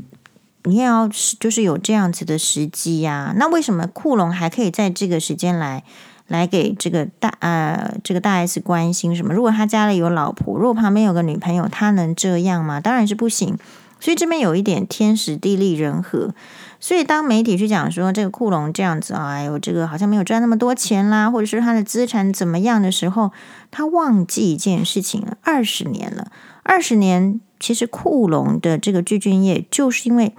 [0.64, 3.35] 你也要就是有这样子的时机呀。
[3.37, 5.83] 那为什么库龙还可以在这个时间来
[6.27, 9.35] 来给这个大呃这个大 S 关心什么？
[9.35, 12.81] 如果他家里有老婆，如果旁边有个女朋友，他能这样吗？
[12.81, 13.59] 当然是不行。
[14.03, 16.35] 所以这边有一点天时地利人和。
[16.83, 23.33] 所以，当媒体去讲说这个库龙这样子，哎呦，这个好像没有赚那么多钱啦，或者是他的资产怎么样的时候，
[23.70, 30.35] 他忘记一件事情了：二十年了，二十年，其实库龙的这个具俊业，就是因为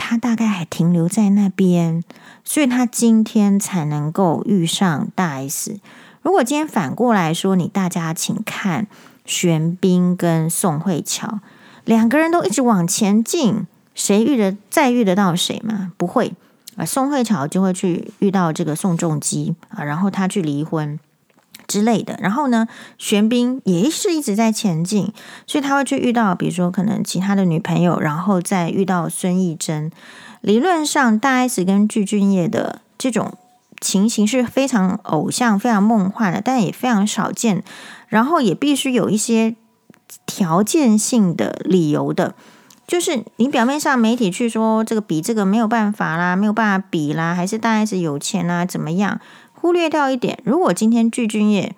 [0.00, 2.02] 他大概还停留在那边，
[2.42, 5.78] 所以他今天才能够遇上大 S。
[6.22, 8.86] 如果今天反过来说，你大家请看
[9.26, 11.40] 玄彬跟宋慧乔
[11.84, 13.66] 两个人都一直往前进。
[13.92, 15.92] 谁遇得再遇得到谁吗？
[15.98, 16.32] 不会
[16.76, 20.98] 啊，宋慧乔就会去遇到这个宋仲基啊，然后他去离婚
[21.70, 22.18] 之类的。
[22.20, 22.66] 然后呢，
[22.98, 25.12] 玄彬也是一直在前进，
[25.46, 29.92] 所以他会去遇到，比如说可能其他的女朋友，然后再遇到孙艺珍。
[30.40, 33.34] 理论上，大 S 跟具俊曄的这种
[33.80, 37.62] 情形是非常偶像、非常梦幻的，但也非常少见。
[38.08, 39.54] 然后也必须有一些
[40.26, 42.34] 条件性的理由的。
[42.86, 49.20] 就是你表面上媒体去说这个比这个没有办法啦，没有办法比啦，还是大 S 有钱啦，怎么样？
[49.60, 51.72] 忽略掉一点，如果今天具俊曄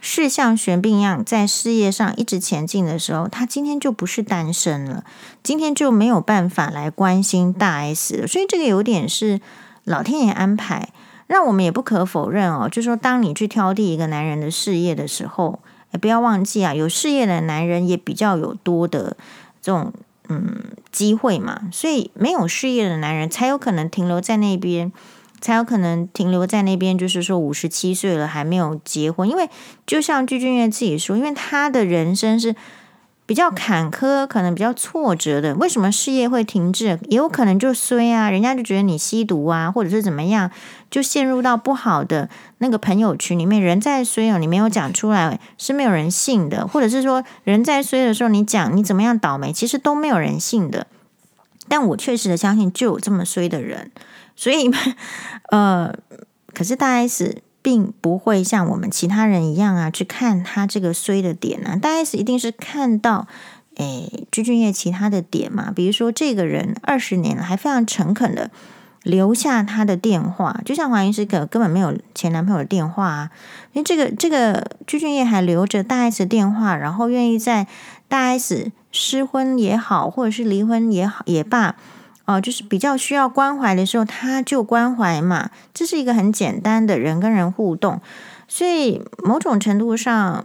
[0.00, 5.04] 是像玄彬一样在事业上一直前进的时候，他今天就不是单身了，
[5.42, 8.26] 今天就没有办法来关心大 S 了。
[8.26, 9.40] 所以这个有点是
[9.84, 10.88] 老天爷安排，
[11.26, 12.68] 让我们也不可否认哦。
[12.68, 15.60] 就说当你去挑剔一个男人的事业的时候，
[15.92, 19.16] 也不要忘记啊，有事业的男人也比较有多的
[19.60, 19.92] 这种。
[20.28, 20.56] 嗯，
[20.90, 24.90] 机会嘛，所以没有事业的男人才有可能停留在那边，
[25.40, 26.96] 才有可能停留在那边。
[26.96, 29.48] 就是说，五十七岁了还没有结婚，因为
[29.86, 32.54] 就像鞠俊曄自己说，因为他的人生是。
[33.28, 36.96] 比较坎坷，可能比较挫折的，为什么事业会停滞？
[37.08, 40.48] 也有可能就衰啊，人家就觉得你吸毒啊，或者是怎么样，
[40.88, 43.60] 就陷入到不好的那个朋友群里面。
[43.60, 50.86] 人在衰哦，你没有讲出来是没有人信的，或者是说人在衰的时候，你讲你怎么样倒霉，其实都没有人信的。
[51.68, 53.90] 但我确实的相信，就有这么衰的人，
[54.34, 54.70] 所以
[55.50, 55.94] 呃，
[56.52, 57.42] 可是大 S。
[57.66, 61.74] 并不会像我们其他人一样啊，去看他这个衰的点、啊。
[61.74, 63.26] 大 S 一定是看到，
[63.74, 65.72] 诶，鞠俊曄其他的点嘛。
[65.74, 68.52] 比如说，这个人二十年了，还非常诚恳的
[69.02, 73.30] 留下他的电话，就像黄医师根本没有前男朋友的电话啊。
[73.72, 77.66] 因为这个这个鞠俊曄还留着大 S 的电话，然后愿意在
[78.08, 81.76] 大 S 失婚也好，或者是离婚也好也罢。
[82.24, 85.50] 哦，就是比较需要关怀的时候，他就关怀嘛。
[85.72, 88.00] 这是一个很简单的人跟人互动，
[88.48, 90.44] 所以某种程度上，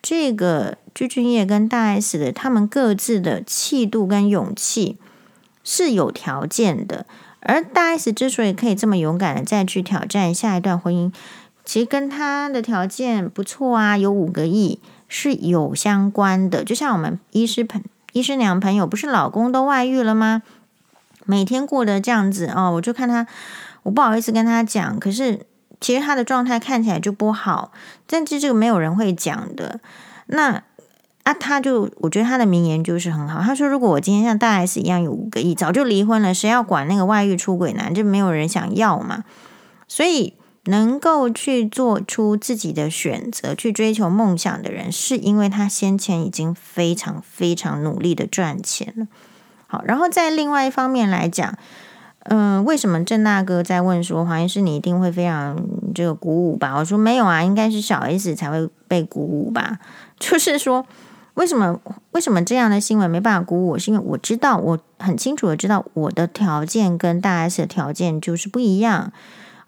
[0.00, 4.96] 这个具俊曄跟大 S 的他们各自的气度跟勇气
[5.62, 7.04] 是有条件的。
[7.40, 11.12] 而大 S 之所以可以这么勇敢的再去挑战下一段婚姻，
[11.62, 16.62] 其实跟他的条件不错啊，有五个亿是有相关的。
[16.62, 20.42] 就像我们医师朋医师娘朋友，不是老公都外遇了吗？
[21.24, 23.26] 每天过得这样子哦，我就看他，
[23.82, 25.46] 我不好意思跟他讲，可是
[25.80, 27.72] 其实他的状态看起来就不好，
[28.06, 29.80] 但是这个没有人会讲的。
[30.26, 30.62] 那
[31.24, 37.94] 啊，他就我觉得他的名言就是很好，他说：“如果我今天像大 S 一样有五个亿，早就离婚了，谁要管那个外遇出轨男？
[37.94, 39.24] 就没有人想要嘛。
[39.86, 40.32] 所以
[40.64, 49.06] 能够去做出自己的选择，去追求梦想的人，是因为他先前已经非常非常努力的赚钱了。”
[49.66, 51.54] 好，然后在另外一方面来讲，
[52.24, 55.62] 嗯、为什么郑大哥在问说黄医师你一定会非常
[55.94, 56.74] 这个鼓舞吧？
[56.76, 59.78] 我说没有啊，应该是小 S 才会被鼓舞吧。
[60.18, 60.86] 就是说，
[61.34, 61.78] 为什么
[62.12, 63.78] 为什么这样的新闻没办法鼓舞我？
[63.78, 69.12] 是因为我知道，我很清楚的知道我的条件跟大 S 的条件就是不一样。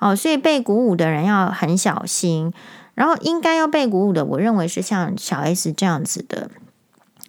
[0.01, 2.53] 哦，所以被鼓舞的人要很小心。
[2.95, 6.51] 然后应该要被鼓舞的，我认为是像小 S 这样子的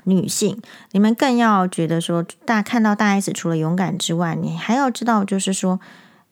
[0.04, 5.80] 女性，你们更要觉得说，大看到大 S 除了勇敢之外，你还要知道，就是说，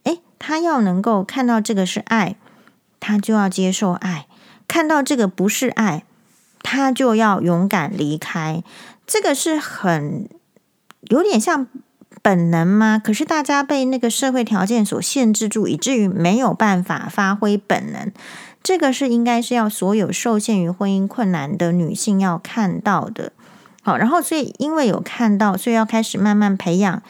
[0.03, 2.35] 诶，她要能够看到这个是爱，
[2.99, 4.25] 她就要接受爱；
[4.67, 6.03] 看到这个不是爱，
[6.61, 8.61] 她就要勇敢离开。
[9.07, 10.27] 这个是很
[11.03, 11.67] 有点像
[12.21, 13.01] 本能吗？
[13.03, 18.11] 可是大家被那个社会条件所限制住，以至于没有办法发挥本能。
[18.61, 23.31] 这个是应该是要所有受限于婚姻困难的女性要看到的，
[23.81, 27.01] 好，然后所以因为有看到，所以要开始慢慢培养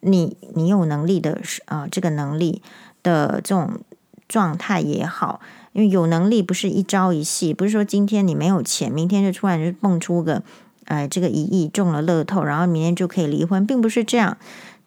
[0.00, 2.60] 你你有能力的啊、呃、这个能力
[3.02, 3.80] 的这种
[4.28, 5.40] 状态也好，
[5.72, 10.42] 因为有能力不是一朝一夕，不是说今天你没有钱，明天就突然就蹦出个
[10.86, 14.36] 呃这个一亿中了乐透，然后明天就可以离婚，并不是这样。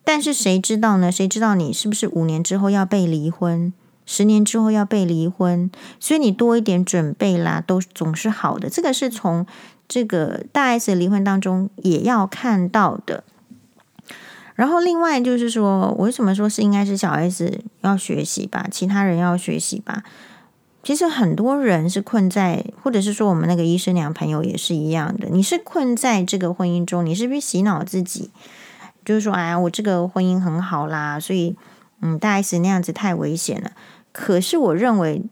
[0.03, 1.11] 但是谁知道呢？
[1.11, 3.73] 谁知道你是不是五年之后要被离婚？
[4.05, 8.69] 十年之后要被离婚，所以你多一点准备啦，都总是好的。
[8.69, 9.47] 这个是从
[9.87, 13.23] 这个大 S 离婚当中也要看到的。
[14.53, 20.03] 然后另外就是说，为什么说是应该是小 S 要学习吧，其他人要学习吧。
[20.85, 28.29] 其实很多人是困在，或者是说我们那个医生娘朋友也是一样的，你是困在这个婚姻中，你是不是洗脑自己？
[29.03, 31.55] 就是说，哎呀，我这个婚姻很好啦，所以
[32.01, 33.71] 嗯，大 S 那样子太危险了。
[34.11, 35.23] 可是，我认为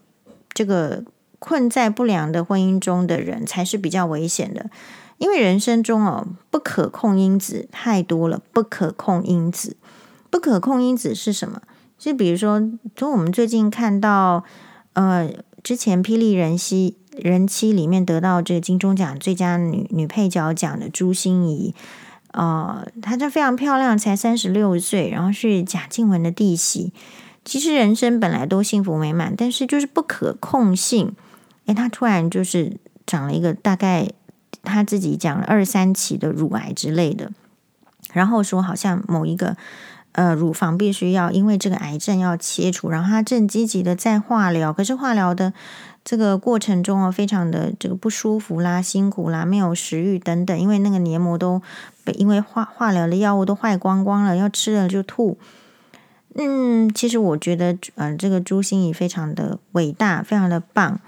[0.52, 1.04] 这个
[1.38, 4.68] 困在不良的婚姻中的人才是比较危险的，
[5.18, 8.42] 因为人生中哦，不可控因子太多了。
[8.52, 9.76] 不可控因子，
[10.30, 11.62] 不可控因子是什么？
[11.96, 12.60] 就比如说，
[12.96, 14.42] 从我们最近看到，
[14.94, 15.30] 呃，
[15.62, 21.74] 之前《霹雳人妻》人妻里面得到这个金钟奖最佳女女配角奖的朱心怡，
[22.32, 26.92] 呃，她就非常漂亮，才三十六岁，然后是贾静雯的弟媳。
[27.44, 31.14] 其实人生本来都幸福美满，但是就是不可控性。
[31.66, 34.08] 诶，她突然就是长了一个大概
[34.62, 37.30] 她自己讲了二三期的乳癌之类的，
[38.12, 39.56] 然后说好像某一个
[40.14, 45.52] 呃乳房必须要因为这个癌症要切除，然后他正积极的在化疗，可是化疗的
[46.04, 51.62] 这个过程中哦，非常的这个不舒服啦、辛苦啦、没有食欲等等，因为那个黏膜都
[52.02, 55.38] 被因为化化疗的药物都坏光光了，要吃了就吐。
[56.36, 61.00] 嗯，其实我觉得，嗯、呃，这个朱心怡非常的伟大，非常的棒。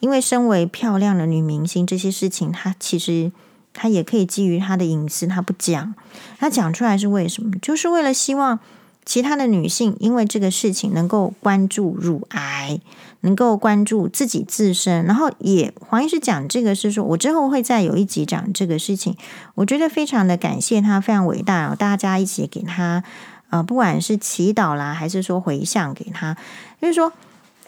[0.00, 3.30] 因为身为漂亮的女明星，这些事情她其实
[3.72, 5.94] 她也可以基于她的隐私，她不讲。
[6.38, 7.52] 她讲出来是为什么？
[7.60, 8.58] 就是为了希望
[9.04, 12.80] 其他的女性因为这个事情能够关注乳癌，
[13.20, 15.04] 能够关注自己自身。
[15.04, 19.16] 然后也黄医师讲这个是说，我之后会再有一集讲这个事情。
[19.56, 23.02] 我觉得非常的感谢她，非常伟大，大家一起给她。
[23.50, 26.34] 啊，不管是祈祷啦，还是说回向给他，
[26.80, 27.12] 就是说，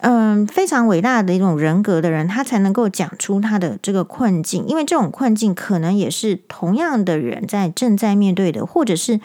[0.01, 9.21] 嗯，非常伟大的一种人格的人，他才能够讲出他的这个困境，因为这种困境可能也是同样的人在正在面对的，或者是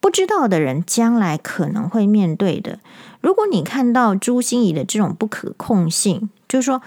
[0.00, 2.78] 不知道的人将来可能会面对的。
[3.20, 6.80] 如果你看到朱心仪的这种不可控性，就是说，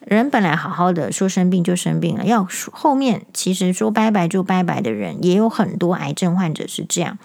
[0.00, 7.18] 人本来好好的，说生病就生病了，要后面其实说拜拜就拜拜的人，也有很多癌症患者是这样。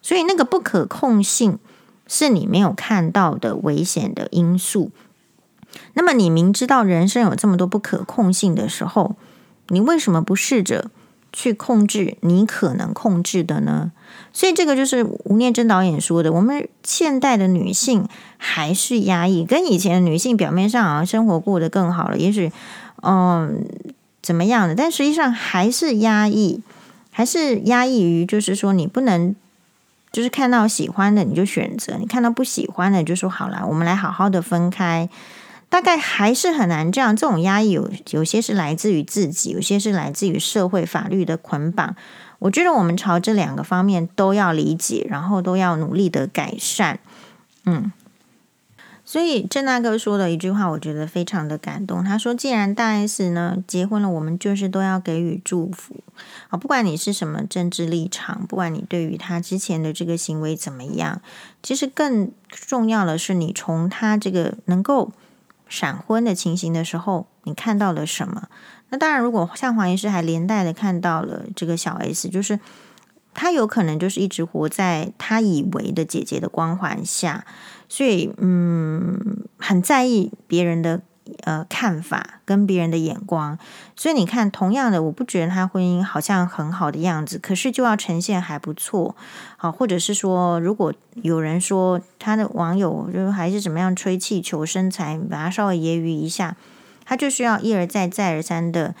[0.00, 1.58] 所以那个不可控性
[2.06, 4.90] 是你没有看到的危险的因素。
[5.94, 9.16] 那么你明知道人生有这么多不可控性的时候，
[9.68, 10.90] 你为什么不试着
[11.32, 13.92] 去控制你可能控制的呢？
[14.32, 22.50] 所以这个就是吴念真导演说的：我们现代的女性还是压抑，跟以前的女性表面上好像生活过得更好了，也许
[23.02, 23.64] 嗯
[24.22, 26.62] 怎么样的，但实际上还是压抑，
[27.10, 29.34] 还是压抑于就是说你不能。
[30.10, 35.06] 就是看到喜欢的你就选择，你看到不喜欢的你就说好了，我们来好好的分开。
[35.68, 41.94] 大概还是很难这样，这种压抑有有些是来自于自己，有些是来自于社会法律的捆绑。
[42.38, 47.00] 我觉得我们朝这两个方面都要理解，然后都要努力的改善。
[47.64, 47.92] 嗯。
[49.04, 52.04] 所以郑大哥说的一句话，我觉得非常的感动。
[52.04, 55.96] 他说：“既然大 S 呢结婚了，我们就是都要给予祝福
[56.50, 56.58] 啊！
[56.58, 61.22] 不管你是什么政治立场，不管你对于他之前的这个行为怎么样，
[61.62, 65.10] 其实更重要的是，你从他这个能够
[65.68, 68.48] 闪婚的情形的时候，你看到了什么？
[68.90, 72.58] 那当然，如果像黄医师还连带的看到了这个小 S，就是
[73.34, 77.44] 他有可能就是一直活在他以为的姐姐的光环下。”
[77.90, 81.00] 所以，嗯，很在意别人的
[81.44, 83.58] 呃看法跟别人的眼光。
[83.96, 89.14] 所以你看，同样的，我不觉得他婚姻好像很好的样子，可是就要呈现还不错，
[89.56, 96.56] 好，或者是说，如果有人说他的网友就还是怎么样吹气球身材，把他稍微揶揄一下，
[97.04, 98.94] 他就需要一而再再而三的，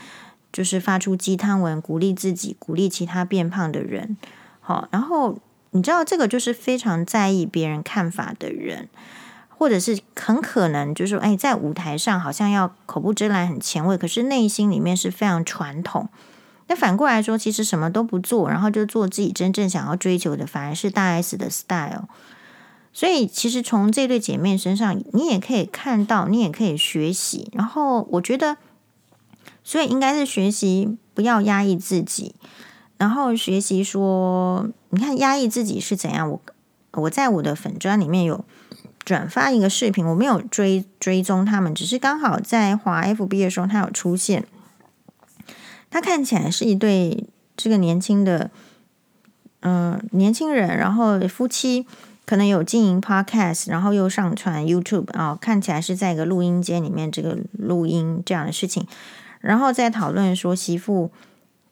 [0.52, 4.16] 就是发出鸡汤文，鼓励自己，鼓励其他变胖的人，
[4.60, 5.38] 好，然后。
[5.72, 8.88] 你知道这个就是非常在意别人看法的人，
[9.58, 16.08] 或者是很可能就是说，哎，在舞台上好像要口不遮拦、很前卫，可是内心里面是非常传统。
[16.68, 22.04] 那反过来说，其实什么都不做，然后就做自己真正想要追求的，反而是大 S 的 style。
[22.92, 27.50] 所以，其实从这对姐妹身上，你也可以看到，你也可以学习。
[27.52, 28.58] 然后，我觉得，
[29.64, 32.34] 所以应该是学习不要压抑自己。
[32.96, 36.30] 然后学习说，你看压抑自己是怎样？
[36.30, 36.40] 我
[36.92, 38.44] 我在我的粉砖里面有
[39.08, 44.44] 转发一个视频，我没有追追踪他们，只是刚好在华 FB 的时候，他有出现。
[45.90, 47.24] 他看起来是一对
[47.56, 48.50] 这个年轻的，
[49.60, 51.86] 嗯、年轻人，然后夫妻
[52.26, 58.86] 可能有经营 Podcast，然后又上传 YouTube 啊、哦，看起来是在一个录音间里面这个录音这样的事情，
[59.40, 61.10] 然后再讨论说媳妇。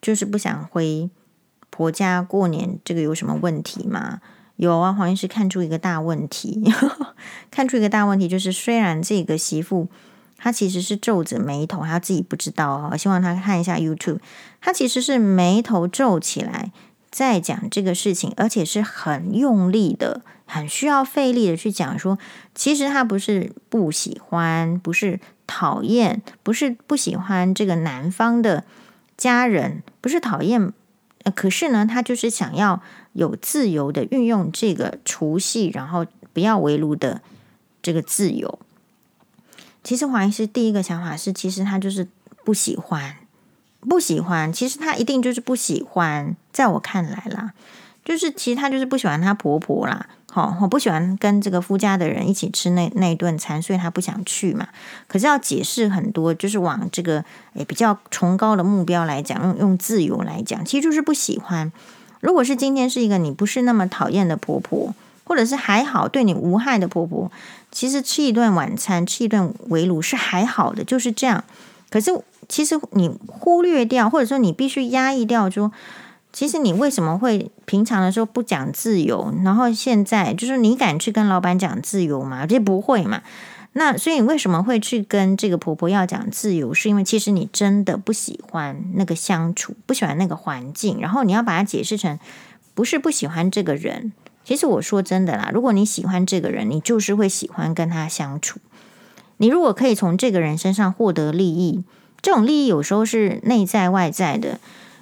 [0.02, 1.10] 就是不想回
[1.68, 4.20] 婆家过年，这个有什么问题吗？
[4.56, 6.62] 有啊，黄医师看出一个大问题，
[7.50, 9.88] 看出一个大问题，就是虽然这个媳妇
[10.36, 12.96] 她其实是皱着眉头，她自己不知道啊。
[12.96, 14.18] 希望她看一下 YouTube，
[14.60, 16.72] 她其实是眉头皱起来
[17.10, 22.18] 在讲这个事情，而且是很用力的，很需要费力的去讲说，
[22.54, 28.64] 其实她不是不喜欢，不是讨厌，不是不喜欢这个男方的。
[29.16, 30.72] 家人不是讨厌，
[31.34, 32.82] 可是呢，她就是想要
[33.16, 36.04] 有自由的运用这个除夕，然后
[36.34, 37.22] 不要围炉的
[37.80, 38.58] 这个自由。
[39.82, 42.06] 其实黄医师第一个想法是，其实他就是
[42.44, 43.16] 不喜欢，
[43.80, 44.52] 不喜欢。
[44.52, 47.54] 其实他一定就是不喜欢，在我看来啦，
[48.04, 50.06] 就是其实他就是不喜欢他婆婆啦。
[50.30, 54.68] 好，我不喜欢跟这个夫家的人一起吃那那一顿餐，所以他不想去嘛。
[55.08, 61.72] 可是要解释很多，就是往这个诶比较崇高的目标来讲，用用自由来讲，其实就是不喜欢。
[62.26, 67.30] 如果是今天是一个你不是那么讨厌的婆婆，或者是还好对你无害的婆婆，
[67.70, 71.44] 其实吃一顿晚餐，吃一顿围炉是还好的，就是这样。
[71.88, 75.70] 可是其实你忽略掉，或者说你必须压抑掉说。
[76.32, 82.44] 其实你为什么会平常的时候不讲自由，然后现在就是你敢去跟老板讲自由吗？
[82.44, 83.22] 这不会嘛？
[83.78, 86.72] 那所以你为什么会去跟这个婆婆要讲自由？
[86.72, 92.18] 是因为其实你真的不喜欢那个相处，不喜欢那个环境，然后你要把它解释成
[92.74, 94.14] 不是不喜欢这个人。
[94.44, 98.60] 其实我说真的啦，如果你喜欢这个人，你就是会喜欢跟他相处。
[99.36, 101.84] 你如果可以从这个人身上获得利益，
[102.22, 104.58] 这种利益有时候是内在外在的。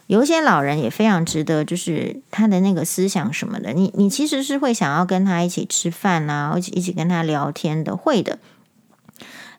[0.09, 8.39] 有一些老人也非常值得，就是他的那个思想什么的，你你其实是会想要跟他一起吃饭啊，一起一起跟他聊天的，会的。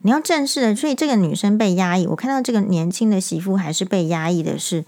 [0.05, 4.85] 你要正视的，所以这个女生被压抑，我看到这个年轻的媳妇还是被压抑的是，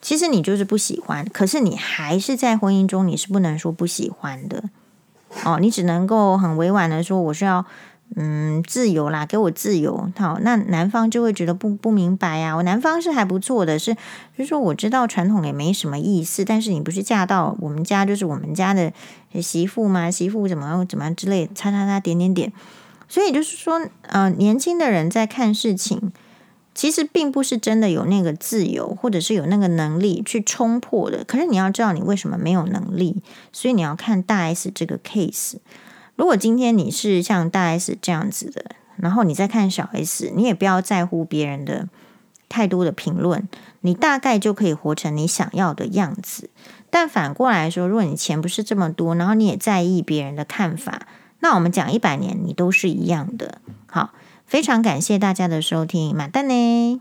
[0.00, 4.64] 其实你就是不喜欢，可是你还是在婚姻中，你是不能说不喜欢的
[5.44, 7.66] 哦，你只能够很委婉的说，我是要。
[8.14, 10.08] 嗯，自由啦，给我自由。
[10.16, 12.56] 好，那男方就会觉得不不明白呀、啊。
[12.58, 18.92] 我男方是还不错的，是就是说我知道传统也没什么意思，但是你不是嫁到我们家就是我们家的
[19.42, 20.08] 媳妇吗？
[20.08, 22.52] 媳妇怎么怎么之类，叉叉叉点点点。
[23.08, 26.12] 所以就是说，呃，年轻的人在看事情，
[26.74, 31.24] 其实并不是真的有那个自由，或者是有那个能力去冲破的。
[31.24, 33.22] 可是你要知道，你为什么没有能力？
[33.52, 35.56] 所以你要看大 S 这个 case。
[36.16, 38.64] 如果今天你是像大 S 这样子的，
[38.96, 41.88] 然后你再看小 S，你也不要在乎别人的
[42.48, 43.48] 太多的评论，
[43.82, 46.50] 你大概就可以活成你想要的样子。
[46.90, 51.06] 但反过来说，如果你钱不是这么多，然后你也在意别人的看法，
[51.40, 53.60] 那我们讲一百年，你都是一样的。
[53.86, 54.12] 好，
[54.46, 57.00] 非常感谢大家的收听，马蛋呢。